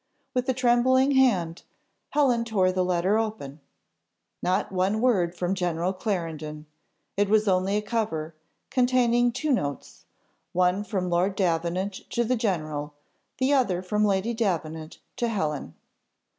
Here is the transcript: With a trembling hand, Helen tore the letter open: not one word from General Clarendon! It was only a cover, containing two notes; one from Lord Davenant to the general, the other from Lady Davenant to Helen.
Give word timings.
With 0.33 0.49
a 0.49 0.53
trembling 0.55 1.11
hand, 1.11 1.61
Helen 2.09 2.43
tore 2.43 2.71
the 2.71 2.83
letter 2.83 3.19
open: 3.19 3.59
not 4.41 4.71
one 4.71 4.99
word 4.99 5.35
from 5.35 5.53
General 5.53 5.93
Clarendon! 5.93 6.65
It 7.15 7.29
was 7.29 7.47
only 7.47 7.77
a 7.77 7.83
cover, 7.83 8.33
containing 8.71 9.31
two 9.31 9.51
notes; 9.51 10.05
one 10.53 10.83
from 10.83 11.11
Lord 11.11 11.35
Davenant 11.35 12.09
to 12.09 12.23
the 12.23 12.35
general, 12.35 12.95
the 13.37 13.53
other 13.53 13.83
from 13.83 14.03
Lady 14.03 14.33
Davenant 14.33 14.97
to 15.17 15.27
Helen. 15.27 15.75